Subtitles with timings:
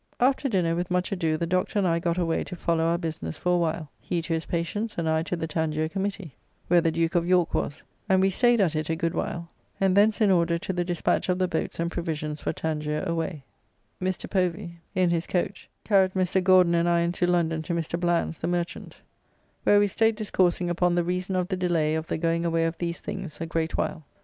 [0.19, 3.37] After dinner with much ado the doctor and I got away to follow our business
[3.37, 6.33] for a while, he to his patients and I to the Tangier Committee,
[6.69, 9.47] where the Duke of York was, and we staid at it a good while,
[9.79, 13.43] and thence in order to the despatch of the boats and provisions for Tangier away,
[14.01, 14.27] Mr.
[14.27, 16.41] Povy, in his coach, carried Mr.
[16.41, 17.99] Gauden and I into London to Mr.
[17.99, 18.97] Bland's, the merchant,
[19.65, 22.75] where we staid discoursing upon the reason of the delay of the going away of
[22.79, 24.03] these things a great while.